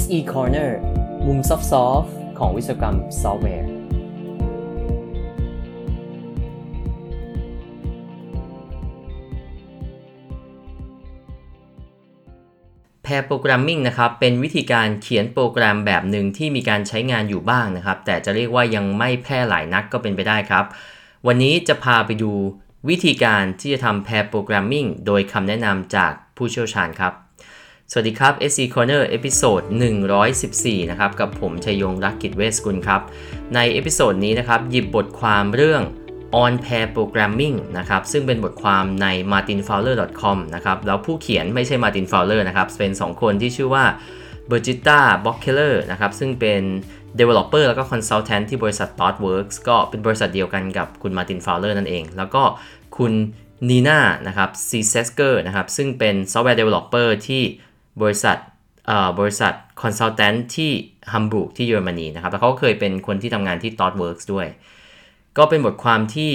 [0.00, 0.70] SE Corner
[1.26, 3.68] มุม soft ของวิศวกรรมซอฟต์แวร์
[13.02, 20.64] pair programming นะครับ เป็นวิธีการเขียนโปรแกรมแบบหนึ่งที่มีการใช้งานอยู่บ้างนะครับ แต่จะเรียกว่ายังไม่แพร่หลายนักก็เป็นไปได้ครับ
[21.26, 22.32] วันนี้จะพาไปดู
[22.88, 27.25] วิธีการที่จะทำ pair programming โดยคำแนะนำจากผู้เชี่ยวชาญครับ
[27.90, 29.62] สวัสดีครับ SE Corner episode
[30.26, 33.00] 114 นะครับ กับผมชัยยงรักกิจเวสกุลครับ
[33.54, 35.82] ใน episode นี้นะครับ หยิบบทความเรื่อง
[36.42, 43.84] on pair programming นะครับ ซึ่งเป็นบทความใน martinfowler.com นะครับ แล้วผู้เขียนไม่ใช่ Martin Fowler นะครับ เป็น 2 คนที่ชื่อว่า
[44.50, 45.68] b e r g i t t a b o c k e l e
[45.72, 46.62] r นะครับ ซึ่งเป็น
[47.18, 52.42] developer แล้วก็ consultant ที่บริษัท ThoughtWorks ก็เป็นบริษัทเดียวกันกับคุณ Martin Fowler นั่นเอง แล้วก็
[52.96, 53.12] คุณ
[53.68, 57.42] นีน่านะครับ c s e s k e r นะครับ ซึ่งเป็น software developer ที่
[58.02, 58.36] บริษัท
[59.20, 60.70] บริษัท consultant ที่
[61.12, 64.46] ฮัมบูร์กที่เยอรมนีนะครับ แล้วเขาก็เคยเป็นคนที่ทำงานที่ t o t w o r k s ด้วย
[65.38, 66.30] ก็เป็นบทความที่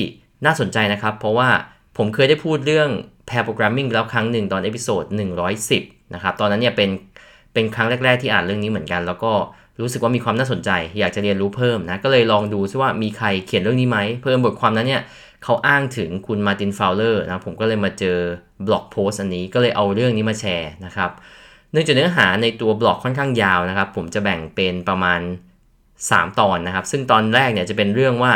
[0.46, 1.50] น่าสนใจนะครับ เพราะว่า
[1.98, 2.90] ผมเคยได้พูดเรื่อง
[3.30, 5.04] pair programming แล้วครั้งหนึ่งตอน episode
[5.60, 6.90] 110 นะครับ ตอนนั้นเนี่ยเป็น
[7.54, 9.32] เป็นครั้งแรก ๆ ที่อ่านเรื่องนี้เหมือนกัน แล้วก็
[9.82, 15.02] รู้สึกว่ามีความน่าสนใจ อยากจะเรียนรู้เพิ่มนะ ก็เลยลองดูซิว่ามีใครเขียนเรื่องนี้ไหม เพิ่มบทความนั้นเนี่ย
[15.44, 18.18] เขาอ้างถึงคุณมาร์ตินฟาวเลอร์นะ ผมก็เลยมาเจอ
[18.68, 21.12] บล็อกโพสต์อันนี้ ก็เลยเอาเรื่องนี้มาแชร์นะครับ
[21.72, 25.22] เนื่องจากเนื้อหาในตัวบล็อกค่อนข้างยาวนะครับ ผมจะแบ่งเป็นประมาณ
[25.80, 28.32] 3 ตอนนะครับ ซึ่งตอนแรกเนี่ยจะเป็นเรื่องว่า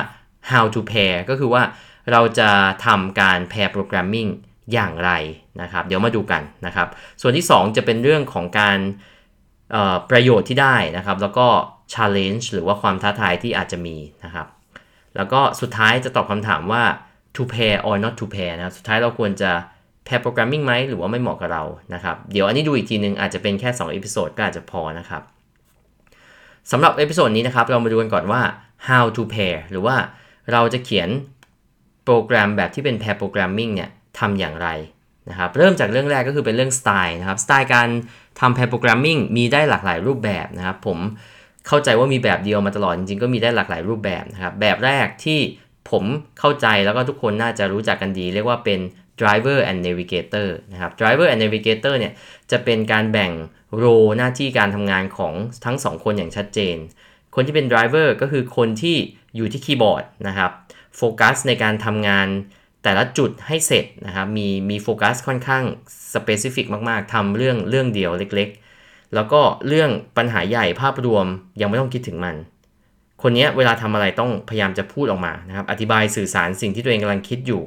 [0.51, 1.63] how to pair ก็คือว่า
[2.11, 2.49] เราจะ
[2.85, 4.29] ทำการ pair programming
[4.73, 5.11] อย่างไร
[5.61, 6.87] นะครับ เดี๋ยวมาดูกันนะครับ
[7.21, 8.77] ส่วนที่ 2 จะเป็นเรื่องของการ
[10.09, 11.47] ประโยชน์ที่ได้นะครับ แล้วก็
[11.93, 14.47] challenge หรือว่าความท้าทายที่อาจจะมีนะครับ
[15.15, 16.83] แล้วก็สุดท้ายจะตอบคำถามว่า
[17.35, 19.51] to pair or not to pair นะครับ สุดท้ายเราควรจะ
[20.07, 25.21] pair programming ไหมหรือว่าไม่เหมาะกับเรานะครับ เดี๋ยวอันนี้ดูอีกทีนึงอาจจะเป็นแค่2 episode ก็อาจจะพอนะครับ
[26.71, 28.41] สำหรับ episode นี้นะครับ เรามาดูกันก่อนว่า
[28.87, 29.95] how to pair หรือว่า
[30.51, 31.09] เราจะเขียน
[32.05, 33.89] โปรแกรมแบบที่เป็น pair programming เนี่ย
[34.19, 34.69] ทำอย่างไร
[35.29, 37.87] นะครับ เริ่มจากเรื่องแรกก็คือเป็นเรื่องสไตล์นะครับ สไตล์การ
[38.39, 40.99] ทำ pair programming มีได้หลากหลายรูปแบบนะครับ ผม
[41.67, 45.39] เข้าใจว่ามีแบบเดียวมาตลอด จริงๆ ก็มีได้หลากหลายรูปแบบนะครับ แบบแรกที่
[45.91, 46.03] ผม
[46.39, 48.79] เข้าใจแล้วก็ทุกคนน่าจะรู้จักกันดี เรียกว่าเป็น
[49.21, 52.13] driver and navigator นะครับ driver and navigator เนี่ย
[52.51, 53.31] จะเป็นการแบ่ง
[53.77, 53.85] โร
[54.17, 55.33] หน้าที่การทำงานของ
[55.65, 56.77] ทั้ง 2 คนอย่างชัดเจน
[57.35, 58.97] คนที่เป็น driver ก็คือคนที่
[59.35, 60.51] อยู่ที่คีย์บอร์ดนะครับ
[60.97, 62.27] โฟกัสในการทำงาน
[62.83, 65.63] แต่ละจุดให้เสร็จนะครับ มีมีโฟกัสค่อนข้าง
[66.13, 68.49] สเปซิฟิกมาก ๆ ทำเรื่องเรื่องเดียวเล็ก
[68.81, 71.25] ๆ แล้วก็เรื่องปัญหาใหญ่ภาพรวม
[71.61, 72.35] ยังไม่ต้องคิดถึงมัน
[73.21, 77.61] คนนี้เวลาทำอะไรต้องพยายามจะพูดออกมานะครับ อธิบายสื่อสารสิ่งที่ตัวเองกำลังคิดอยู่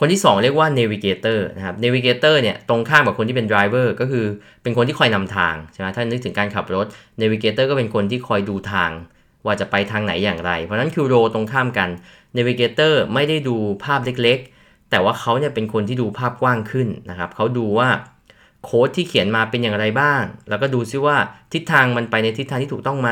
[0.00, 4.26] คนที่ 2 เรียกว่า navigator นะครับ navigator เนี่ยตรงข้ามกับคนที่เป็น driver ก็คือ
[4.62, 6.86] เป็นคนที่คอยนำทางใช่ไหมถ้านึกถึงการขับรถ
[7.20, 8.90] navigator ก็เป็นคนที่คอยดูทาง
[9.46, 11.88] ว่าจะไปทางไหนอย่างไร เพราะนั้นคือโรตรงข้ามกัน
[12.36, 17.88] navigator ไม่ได้ดูภาพเล็กๆ แต่ว่าเขาเนี่ยเป็นคนที่ดูภาพกว้างขึ้นนะครับเขาดูว่า
[18.64, 21.16] โค้ดที่เขียนมาเป็นอย่างไรบ้าง แล้วก็ดูซิว่า
[21.52, 23.10] ทิศทางมันไปในทิศทางที่ถูกต้องไหม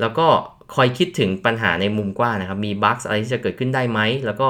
[0.00, 0.26] แล้วก็
[0.74, 4.48] คอยคิดถึงปัญหาในมุมกว้างนะครับ มีบั๊กอะไรที่จะเกิดขึ้นได้ไหม แล้วก็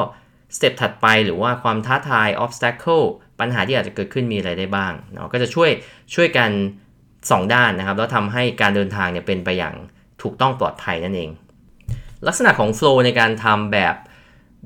[0.57, 3.05] สเต็ปถัดไปหรือว่าความท้าทาย obstacle
[3.41, 5.71] ปัญหาที่อาจจะเกิดขึ้นมีอะไรได้บ้างเนาะก็จะช่วย
[6.15, 6.51] ช่วยกัน
[7.01, 9.75] 2 ด้านนะครับ แล้วทำให้การเดินทางเนี่ยเป็นไปอย่าง
[10.23, 11.31] ถูกต้องปลอดภัยนั่นเอง
[12.27, 13.95] ลักษณะของ flow ในการทำแบบ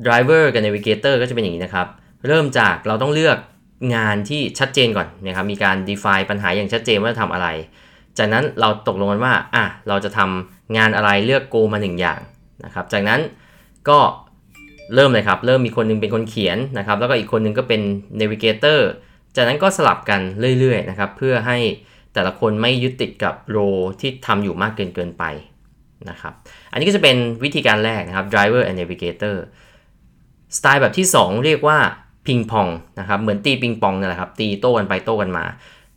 [0.06, 1.86] driver กับ navigator ก็จะเป็นอย่างนี้นะครับ
[2.26, 3.38] เริ่มจากเราต้องเลือก
[3.94, 7.48] งานที่ชัดเจนก่อนนะครับ มีการ define ปัญหาอย่างชัดเจนว่าจะทำอะไร
[8.18, 12.20] จากนั้นเราตกลงกันว่าอะเราจะทำงานอะไรเลือก go มา1อย่าง
[12.64, 13.20] นะครับ จากนั้น
[13.88, 13.98] ก็
[14.94, 17.80] เริ่มเลยครับ เริ่มมีคนนึงเป็นคนเขียนนะครับ แล้วก็อีกคนนึงก็เป็น
[18.20, 18.78] navigator
[19.36, 20.20] จากนั้นก็สลับกัน
[20.58, 21.58] เรื่อยๆนะครับ เพื่อให้
[22.14, 23.58] แต่ละคนไม่ยึดติดกับโร
[24.00, 25.24] ที่ทำอยู่มากเกินเกินไป
[26.10, 26.32] นะครับ
[26.72, 29.36] อันนี้ก็จะเป็นวิธีการแรกนะครับ driver and navigator
[30.56, 31.78] สไตล์แบบที่ 2 เรียกว่า
[32.26, 32.68] พิงพอง
[33.00, 35.44] นะครับ เหมือนตีปิงปองนี่แหละครับ ตีโต้กันไปโต้กันมา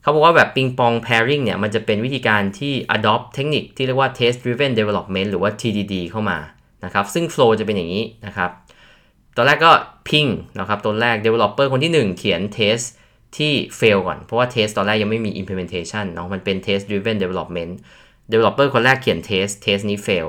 [0.01, 6.38] เขาบอกว่าแบบปิงปอง pairing เนี่ย มันจะเป็นวิธีการที่ adopt เทคนิคที่เรียกว่า test driven development หรือว่า TDD เข้ามา
[6.86, 8.50] นะครับ ซึ่ง flow จะเป็นอย่างนี้นะครับ
[9.36, 9.72] ตอนแรกก็
[10.10, 10.28] พิง
[10.58, 12.86] นะครับตัวแรก developer คนที่ 1 เขียน test
[13.38, 17.74] ที่ fail ก่อน เพราะว่า test ตอนแรกยังไม่มี implementation เนาะมันเป็น test driven development
[18.32, 20.28] developer คนแรกเขียน test test นี้ fail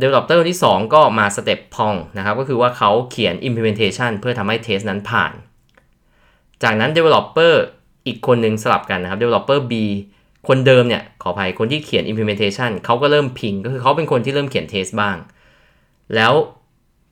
[0.00, 5.32] developer คนที่ 2 ก็มาสเต็ปพองนะครับก็คือว่าเขาเขียน implementation เพื่อทำให้ test นั้นผ่าน
[6.62, 7.54] จากนั้น developer
[8.06, 9.72] อีกคนหนึ่งสลับกันนะครับ developer B
[10.48, 15.16] คนเดิมเนี่ยขออภัยคนที่เขียน implementation เขาก็เริ่มพิง ก็คือเขาเป็นคนที่เริ่มเขียน test บ้าง
[16.14, 16.32] แล้ว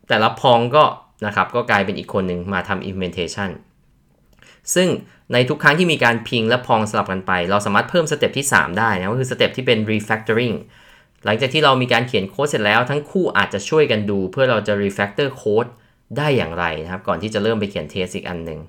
[0.09, 0.85] แต่ละพองก็
[1.27, 3.51] นะครับก็กลายเป็นอีกคนหนึ่งมาทำ implementation
[4.75, 4.89] ซึ่ง
[5.33, 10.57] ในทุกครั้งที่มีการ ping และ pong สลับกันไป เราสามารถเพิ่ม step ที่ 3 ได้นะก็คือ step ที่เป็น refactoring
[11.25, 15.67] หลังจากที่เรามีการเขียนโค้ดเสร็จแล้ว ทั้งคู่อาจจะช่วยกันดู เพื่อเราจะ refactor โค้ด
[16.17, 18.61] ได้อย่างไรนะครับ ก่อนที่จะเริ่มไปเขียน test อีกอันหนึ่ง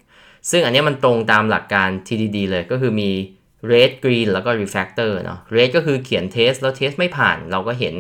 [0.50, 3.12] ซึ่งอันนี้มันตรงตามหลักการ TDD เลยก็คือมี
[3.72, 7.96] red green แล้วก็ refactor เนาะ red ก็คือเขียน test แล้ว test ไม่ผ่านเราก็เห็น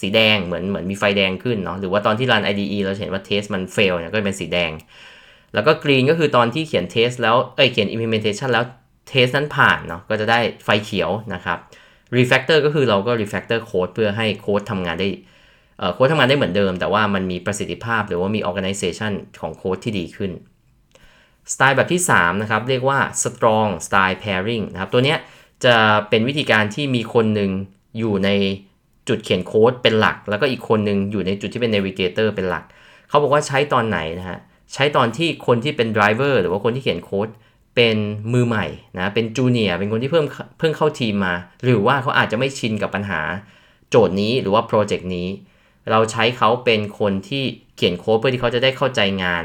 [0.00, 4.70] สีแดงเหมือนเหมือนมีไฟแดงขึ้นเนาะหรือว่าตอนที่ run IDE เราเห็นว่าเทสมัน fail เนี่ยก็เป็นสีแดง
[5.54, 8.64] แล้วก็ green ก็คือตอนที่เขียนเทสแล้วเอ้ยเขียน implementation แล้ว
[9.08, 11.58] เทสนั้นผ่านเนาะก็จะได้ไฟเขียวนะครับ
[12.16, 15.08] refactor ก็คือเราก็ refactor โค้ดเพื่อให้โค้ดทำงานได้
[15.94, 20.30] โค้ดทำงานได้เหมือนเดิม แต่ว่ามันมีประสิทธิภาพหรือว่ามี organization ของโค้ดที่ดีขึ้น
[21.52, 25.18] สไตล์แบบที่3นะครับเรียกว่า strong style pairing นะครับตัวเนี้ย
[25.64, 25.74] จะ
[26.08, 27.50] เป็นวิธีการที่มีคนหนึ่ง
[27.98, 28.30] อยู่ใน
[29.08, 32.64] จุดเขียนโค้ดเป็นหลัก แล้วก็อีกคนหนึ่งอยู่ในจุดที่เป็น navigator เป็นหลัก
[33.08, 34.38] เขาบอกว่าใช้ตอนไหนนะฮะ
[34.72, 37.28] ใช้ตอนที่คนที่เป็น driver หรือว่าคนที่เขียนโค้ด
[37.76, 37.96] เป็น
[38.32, 38.66] มือใหม่
[38.98, 40.26] นะ เป็นจูเนียร์ เป็นคนที่เพิ่ม
[40.58, 41.34] เพิ่งเข้าทีมมา
[41.64, 43.20] หรือว่าเขาอาจจะไม่ชินกับปัญหา
[43.90, 45.28] โจทย์นี้หรือว่าโปรเจกต์นี้
[45.90, 47.44] เราใช้เขาเป็นคนที่
[47.76, 49.44] เขียนโค้ดเพื่อที่เขาจะได้เข้าใจงาน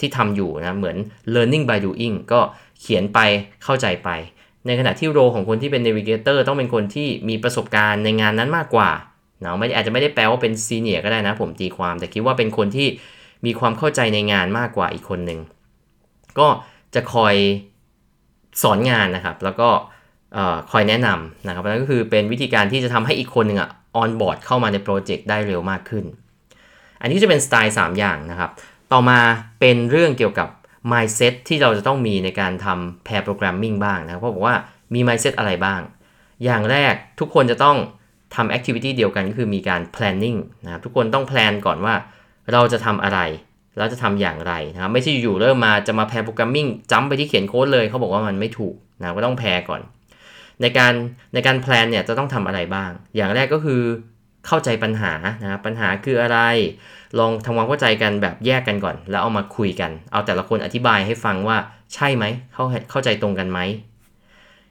[0.00, 0.96] ที่ทำอยู่นะ เหมือน
[1.34, 2.40] learning by doing ก็
[2.80, 3.18] เขียนไป
[3.64, 4.10] เข้าใจไป
[4.66, 8.90] ในขณะที่โรของคนที่เป็น navigator ต้องเป็นคนที่มีประสบการณ์ในงานนั้นมากกว่า
[9.40, 12.88] เนาะไม่อาจจะไม่ได้แปลว่าเป็น senior ก็ได้นะผมตีความ แต่คิดว่าเป็นคนที่
[13.46, 15.40] มีความเข้าใจในงานมากกว่าอีกคนหนึ่ง
[16.38, 16.48] ก็
[16.94, 17.34] จะคอย
[18.62, 19.68] สอนงานนะครับ แล้วก็
[20.72, 26.04] คอยแนะนำนะครับนั่นก็คือเป็นวิธีการที่จะทำให้อีกคนหนึ่งอะออนบอร์ดเข้ามาในโปรเจกต์ได้เร็วมากขึ้น
[27.00, 28.50] อันนี้จะเป็นสไตล์ 3 อย่างนะครับ
[28.92, 29.18] ต่อมา
[29.60, 30.48] เป็นเรื่องเกี่ยวกับ
[30.92, 34.56] mindset ที่เราจะต้องมีในการทำ pair programming บ้างนะครับเพราะบอกว่า
[34.94, 35.80] มี mindset อะไรบ้าง
[36.44, 37.76] อย่างแรกทุกคนจะต้อง
[38.34, 41.94] ทำ activity เดียวกันก็คือมีการ planning นะครับทุกคนต้อง plan ก่อนว่า
[42.52, 43.20] เราจะทำอะไร
[43.76, 49.80] แล้วจะทำอย่างไรนะครับไม่ใช่อยู่เริ่มมาจะมา pair programming จัมไปที่เขียนโค้ดเลยเขาบอกว่ามันไม่ถูกนะก็ต้อง pair ก่อน
[50.62, 50.92] ในการ
[51.34, 53.82] ในการ plan เนี่ยจะต้องทำอะไรบ้าง อย่างแรกก็คือ
[54.46, 55.12] เข้าใจปัญหา
[55.42, 56.38] นะปัญหาคืออะไร
[57.18, 61.58] ลองทำความเข้าใจกันแบบแยกกันก่อน แล้วเอามาคุยกัน เอาแต่ละคนอธิบายให้ฟังว่า
[61.94, 63.58] ใช่ไหมเข้าเข้าใจตรงกันไหม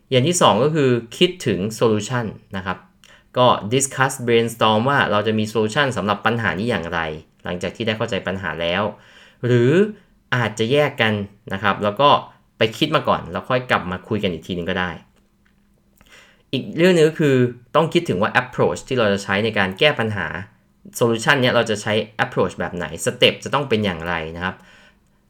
[0.10, 2.26] อย่างที่ 2 ก็คือคิดถึง solution
[2.58, 2.78] นะครับ
[3.38, 7.00] ก็ discuss brainstorm ว่าเราจะมี solution สำหรับปัญหานี้อย่างไร
[7.44, 8.84] หลังจากที่ได้เข้าใจปัญหาแล้ว
[9.46, 9.72] หรือ
[10.36, 11.14] อาจจะแยกกัน
[11.54, 12.10] นะครับ แล้วก็
[12.58, 14.92] ไปคิดมาก่อน แล้วค่อยกลับมาคุยกันอีกทีนึงก็ได้
[16.56, 17.36] อีกเรื่องนึงก็คือ
[17.76, 20.28] ต้องคิดถึงว่า approach ที่เราจะใช้ในการแก้ปัญหา
[21.00, 21.94] solution เนี้ยเราจะใช้
[22.24, 24.56] approach แบบไหน step จะต้องเป็นอย่างไรนะครับ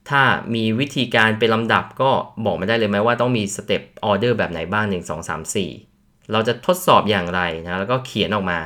[0.10, 0.22] ถ้า
[0.56, 2.10] มีวิธีการเป็นลำดับก็
[2.46, 5.42] บอกมาได้เลยไหมว่าต้องมี step order แบบไหนบ้าง 1 2 3
[5.84, 8.60] 4 เราจะทดสอบอย่างไรนะแล้วก็เขียนออกมา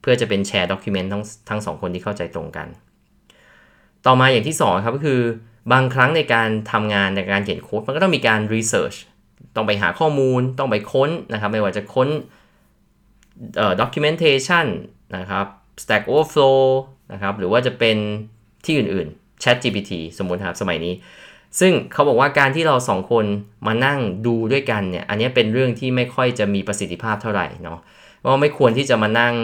[0.00, 2.66] เพื่อจะเป็น shared document ทั้งทั้งสองคนที่เข้าใจตรงกัน
[4.06, 5.20] ต่อมาอย่างที่2ครับก็คือ
[5.72, 8.96] บางครั้งในการทำงานในการเขียนโค้ดมันก็ต้องมีการ research
[9.56, 12.08] ต้องไปหาข้อมูลต้องไปค้นนะครับไม่ว่าจะค้น
[13.56, 14.66] เอ่อ documentation
[15.16, 15.46] นะครับ
[15.82, 16.60] Stack Overflow
[17.12, 17.96] นะครับหรือว่าจะเป็น
[18.64, 20.94] ที่อื่นๆ Chat GPT สมมุติครับสมัยนี้
[21.60, 23.24] ซึ่งเขาบอกว่าการที่เราสองคน
[23.66, 27.78] มานั่งดูด้วยกันเนี่ยอันนี้เป็นเรื่องที่ไม่ค่อยจะมีประสิทธิภาพเท่าไหร่เนาะ
[28.18, 29.34] เพราไม่ควรที่จะมานั่ง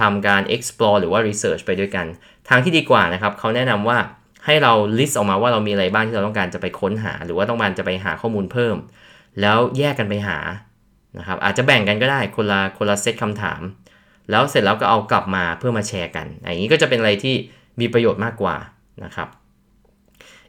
[0.00, 2.06] ทำการ explore หรือว่า research ไปด้วยกัน
[2.48, 3.98] ทางที่ดีกว่านะครับเขาแนะนำว่า
[4.46, 8.76] ให้เรา list ออกมาว่าเรามีอะไรบ้างที่เราต้องการจะไปค้นหา หรือว่าต้องการจะไปหาข้อมูลเพิ่ม
[9.40, 10.38] แล้วแยกกันไปหา
[11.18, 13.60] นะครับอาจจะแบ่งกันก็ได้คนละคนละเซตคำถาม
[14.30, 17.34] แล้วเสร็จแล้วก็เอากลับมาเพื่อมาแชร์กันอย่างนี้ก็จะเป็นอะไรที่
[17.80, 18.56] มีประโยชน์มากกว่า
[19.04, 19.28] นะครับ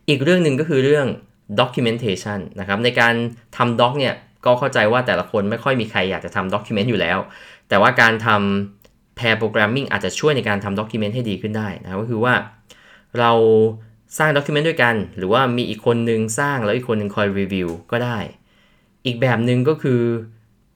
[0.10, 1.08] อีกเรื่องหนึ่งก็คือเรื่อง
[1.60, 3.14] documentation นะครับในการ
[3.58, 4.14] ทำ doc เนี่ย
[4.46, 7.18] ก็เข้าใจว่าแต่ละคนไม่ค่อยมีใครอยากจะทำ document อยู่แล้ว
[7.70, 12.34] แต่ว่าการทำ pair programming อาจจะช่วยในการทำ document ให้ดีขึ้นได้นะก็คือว่า
[13.20, 13.32] เรา
[14.18, 18.18] สร้าง document ด้วยกัน หรือว่ามีอีกคนนึงสร้างแล้วอีกคนนึงคอยรีวิวก็ได้
[19.08, 20.02] อีกแบบหนึ่งก็คือ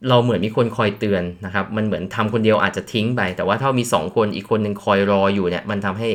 [0.09, 6.09] เราเหมือนมีคนคอยเตือนนะครับ มันเหมือนทำคนเดียวอาจจะทิ้งไป แต่ว่าถ้ามี 2 คนอีกคนหนึ่งคอยรออยู่เนี่ยมันทำให้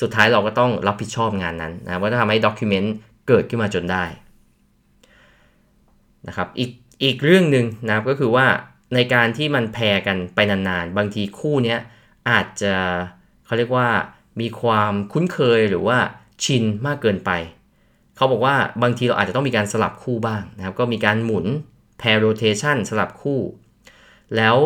[0.00, 2.94] สุดท้ายเราก็ต้องรับผิดชอบงานนั้นนะว่าทำให้ด็อกิเมนต์
[3.28, 4.04] เกิดขึ้นมาจนได้
[6.28, 6.70] นะครับอีก
[7.04, 8.46] อีกเรื่องหนึ่งนะครับก็คือว่า
[8.94, 11.76] ในการที่มันแพรกันไปนานๆ บางทีคู่นี้
[12.30, 12.74] อาจจะ
[13.44, 13.88] เขาเรียกว่า
[14.40, 15.98] มีความคุ้นเคยหรือว่า
[16.44, 17.30] ชินมากเกินไป
[18.16, 21.46] เขาบอกว่าบางทีเราอาจจะต้องมีการสลับคู่บ้างนะครับ ก็มีการหมุน
[22.00, 23.40] pair rotation สลับคู่
[24.36, 24.56] แล้ว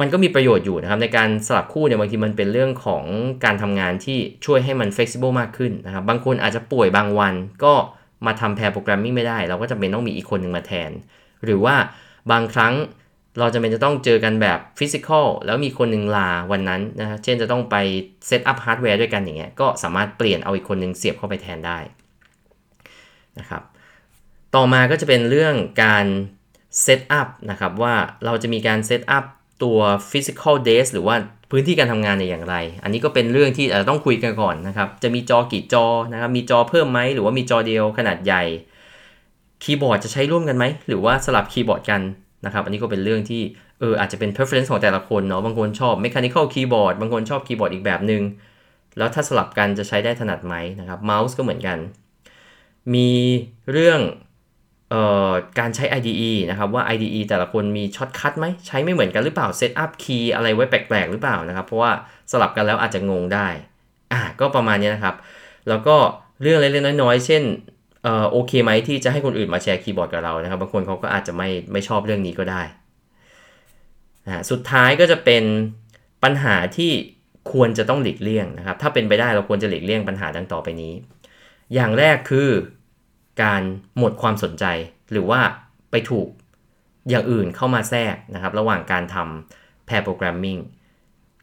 [0.00, 3.04] มันก็มีประโยชน์อยู่นะครับ ในการสลับคู่เนี่ยบางทีมันเป็นเรื่องของ
[3.44, 7.74] การทำงานที่ช่วยให้มัน flexible มากขึ้นนะครับ บางคนอาจจะป่วยบางวันก็
[8.26, 10.90] มาทำ pair programming ไม่ได้ เราก็จะเป็นต้องมีอีกคนหนึ่งมาแทน
[11.44, 11.74] หรือว่า
[12.30, 12.74] บางครั้ง
[13.38, 17.76] เราจะเป็นจะต้องเจอกันแบบฟิสิกอลแล้วมีคนหนึ่งลาวันนั้นนะเช่นจะต้องไป
[18.26, 21.78] setup ฮาร์ดแวร์ด้วยกันอย่างเงี้ยก็สามารถเปลี่ยนเอาอีกคนหนึ่งเสียบเข้าไปแทนได้
[23.40, 23.62] นะครับ
[24.54, 26.06] ต่อมาก็จะเป็นเรื่องการ
[26.82, 29.24] setup นะครับว่าเราจะมีการ setup
[29.62, 29.78] ตัว
[30.10, 31.16] physical desk หรือว่า
[31.50, 38.42] พื้นที่การทำงานในอย่างไร อันนี้ก็เป็นเรื่องที่อาจจะต้องคุยกันก่อนนะครับ จะมีจอกี่จอนะครับ มีจอเพิ่มไหม หรือว่ามีจอเดียวขนาดใหญ่
[39.62, 42.00] คีย์บอร์ดจะใช้ร่วมกันไหม หรือว่าสลับคีย์บอร์ดกัน
[42.44, 43.42] นะครับ อันนี้ก็เป็นเรื่องที่
[43.80, 48.22] เอออาจจะเป็น preference ของแต่ละคนเนาะ บางคนชอบ mechanical keyboard บางคนชอบคีย์บอร์ดอีกแบบหนึ่ง
[48.98, 51.78] แล้วถ้าสลับกันจะใช้ได้ถนัดไหมนะครับ เมาส์ก็เหมือนกัน
[52.94, 53.10] มี
[53.72, 54.00] เรื่อง
[54.90, 61.90] เอ่อการใช้ IDE นะครับว่า IDE แต่ละคนมี shortcut ไหมใช้ไม่เหมือนกันหรือเปล่า setup คีย์อะไรไว้แปลกๆ หรือเปล่านะครับเพราะว่า
[62.30, 63.48] สลับกันแล้วอาจจะงงได้
[64.12, 65.14] อะก็ประมาณนี้นะครับ
[65.68, 65.96] แล้วก็
[66.42, 67.42] เรื่องเล็กๆน้อยๆ เช่น
[68.02, 72.62] เอ่อโอเคไหมที่จะให้คนอื่นมาแชร์คีย์บอร์ดกับเรานะครับ บางคนเขาก็อาจจะไม่ไม่ชอบเรื่องนี้ก็ได้
[74.26, 75.44] นะสุดท้ายก็จะเป็น
[76.24, 76.90] ปัญหาที่
[77.52, 80.92] ควรจะต้องหลีกเลี่ยงนะครับ ถ้าเป็นไปได้เราควรจะหลีกเลี่ยงปัญหาดังต่อไปนี้
[81.74, 82.48] อย่างแรกคือ
[83.42, 83.62] การ
[83.98, 84.64] หมดความสนใจ
[85.12, 85.40] หรือว่า
[85.90, 86.28] ไปถูก
[87.08, 90.60] อย่างอื่นเข้ามาแทรกนะครับ ระหว่างการทำ pair programming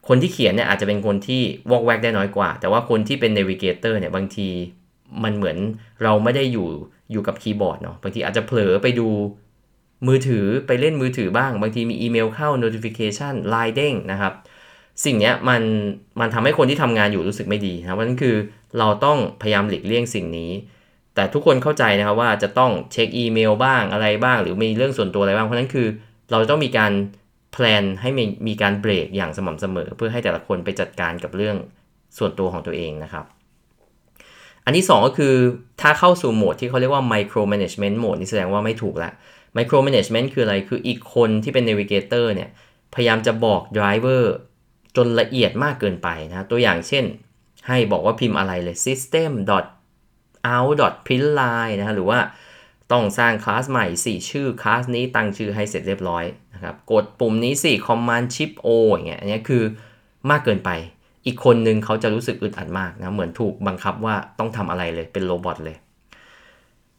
[0.07, 4.49] คนที่เขียนเนี่ยอาจจะเป็นคนที่วอกแวกได้น้อยกว่า แต่ว่าคนที่เป็น navigator เนี่ยบางที
[5.23, 5.57] มันเหมือน
[6.03, 6.67] เราไม่ได้อยู่
[7.11, 9.07] อยู่กับคีย์บอร์ดเนาะบางทีอาจจะเผลอไปดู
[10.07, 14.33] มือถือไปเล่นมือถือบ้าง บางทีมีอีเมลเข้า notification ไลน์เด้งนะครับ
[15.05, 15.61] สิ่งเนี้ยมัน
[16.19, 18.35] มันทำให้คนที่ทำงานอยู่รู้สึกไม่ดีนะเพราะนั้นคือ
[18.79, 20.51] เราต้องพยายามหลีกเลี่ยงสิ่งนี้
[21.15, 25.87] แต่ทุกคนเข้าใจนะครับว่าจะต้องเช็คอีเมลบ้างอะไรบ้าง หรือมีเรื่องส่วนตัวอะไรบ้างเพราะนั้นคือ
[26.31, 26.91] เราต้องมีการ
[27.53, 31.55] แพลนให้มีมีการเบรกอย่างสม่ำเสมอ เพื่อให้แต่ละคนไปจัดการกับเรื่อง
[32.17, 33.25] ส่วนตัวของตัวเองนะครับ
[34.65, 35.33] อันที่ 2 ก็คือ
[35.81, 39.11] ถ้าเข้าสู่โหมดที่เขาเรียกว่า micro management โหมดนี่แสดงว่าไม่ถูกละ
[39.57, 42.49] micro management คืออะไรคืออีกคนที่เป็น navigator เนี่ย
[42.93, 44.23] พยายามจะบอก driver
[44.97, 47.05] จนละเอียดมากเกินไปนะตัวอย่างเช่น
[47.67, 49.31] ให้บอกว่าพิมพ์อะไรเลย system
[50.53, 52.19] out print line นะฮะหรือว่า
[52.91, 59.63] ต้องสร้างคลาสใหม่ 4 ชื่อคลาสนี้ตั้งชื่อให้เสร็จเรียบร้อยนะครับกดปุ่มนี้สิ command shift o อย่างเงี้ยอันนี้คือ
[60.29, 60.69] มากเกินไป
[61.25, 65.77] อีกคนนึงเขาจะรู้สึกอึดอัดมากนะเหมือนถูกบังคับว่าต้องทำอะไรเลยเป็นโรบอทเลย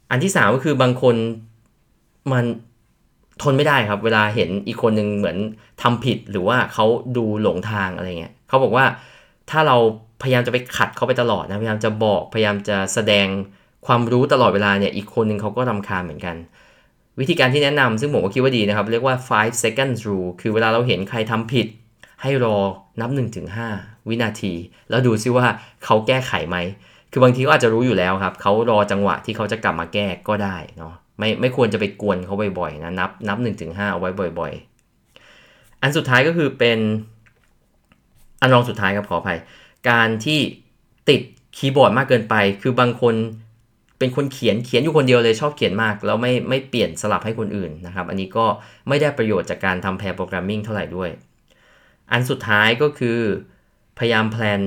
[0.09, 1.15] อันที่ 3 ก็คือบางคน
[2.31, 2.45] มัน
[3.41, 5.37] ทนไม่ได้ครับ เวลาเห็นอีกคนนึงเหมือน
[5.81, 6.85] ทำผิดหรือว่าเขา
[7.17, 8.85] ดูหลงทางอะไรเงี้ยเขาบอกว่า
[9.49, 9.77] ถ้าเรา
[10.23, 13.27] พยายามจะไปขัดเขาไปตลอดนะพยายามจะบอกพยายามจะแสดง
[13.85, 16.35] ความรู้ตลอดเวลาเนี่ยอีกคนหนึ่งเขาก็รำคาญเหมือนกัน
[17.19, 21.67] วิธีการที่แนะนำซึ่งผมก็คิดว่าดีนะครับ เรียกว่า5 seconds rule คือเวลาเราเห็นใครทำผิด
[22.21, 22.57] ให้รอ
[23.01, 23.09] นับ
[23.59, 24.53] 1-5 วินาที
[24.89, 25.45] แล้วดูซิว่า
[25.85, 26.57] เขาแก้ไขไหม
[27.11, 36.79] คือบางทีก็อาจจะรู้อยู่แล้วครับ เขารอจังหวะที่เขาจะกลับมาแก้ก็ได้เนาะไม่ไม่ควรจะไปกวนเขาบ่อยๆนะนับนับ1นถึงหเอาไว้บ่อยๆ อันสุดท้ายก็คือเป็น
[38.41, 39.39] อันรองสุดท้ายครับขออภัย
[39.89, 40.39] การที่
[41.09, 41.21] ติด
[41.57, 43.15] คีย์บอร์ดมากเกินไป คือบางคน
[43.99, 48.45] เป็นคนเขียนเขียนอยู่คนเดียวเลยชอบเขียนมากแล้วไม่ไม่เปลี่ยนสลับให้คนอื่นนะครับ อันนี้ก็
[48.87, 51.09] ไม่ได้ประโยชน์จากการทำ pair programming เท่าไหร่ด้วย
[52.11, 53.19] อันสุดท้ายก็คือ
[53.97, 54.61] พยายาม plan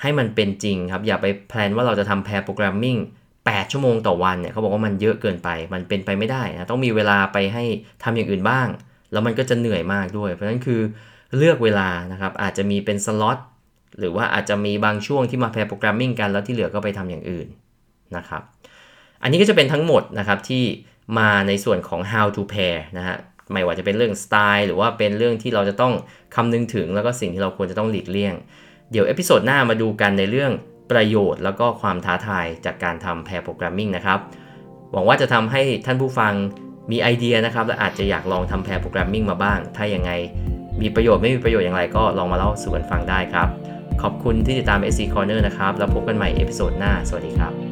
[0.00, 2.96] ให้มันเป็นจริงครับ อย่าไป plan ว่าเราจะทำ pair programming
[3.34, 7.64] 8ชั่วโมงต่อวันเนี่ยเขาบอกว่ามันเยอะเกินไป มันเป็นไปไม่ได้นะต้องมีเวลาไปให้
[8.02, 8.68] ทำอย่างอื่นบ้าง
[9.12, 10.80] แล้วมันก็จะเหนื่อยมากด้วย เพราะฉะนั้นคือ
[11.36, 13.38] เลือกเวลานะครับอาจจะมีเป็นสล็อต
[13.98, 17.46] หรือว่าอาจจะมีบางช่วงที่มา pair programming กันแล้วที่เหลือก็ไปทำอย่างอื่น
[18.16, 18.42] นะครับ
[19.22, 20.64] อันนี้ก็จะเป็นทั้งหมดนะครับที่
[21.18, 23.16] มาในส่วนของ how to pair นะฮะ
[23.52, 25.92] ไม่ว่าจะเป็นเรื่องสไตล์หรือว่าเป็นเรื่องที่เราจะต้อง
[26.34, 28.34] คำนึงถึงแล้วก็สิ่งที่เราควรจะต้องหลีกเลี่ยง
[28.90, 30.52] เดี๋ยว episode หน้ามาดูกันในเรื่อง
[30.90, 34.18] ประโยชน์ แล้วก็ความท้าทายจากการทำ pair programming นะครับ
[34.92, 36.32] หวังว่าจะทำให้ท่านผู้ฟัง
[36.90, 40.10] มีไอเดียนะครับ และอาจจะอยากลองทำ pair programming มาบ้าง ถ้ายังไง
[40.80, 43.48] มีประโยชน์ไม่มีประโยชน์อย่างไรก็ลองมาเล่าสู่กันฟังได้ครับ
[44.02, 47.69] ขอบคุณที่ติดตาม SE Corner นะครับ แล้วพบกันใหม่ episode หน้า สวัสดีครับ